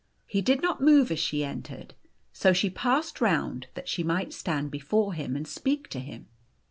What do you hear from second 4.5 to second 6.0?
before him and speak to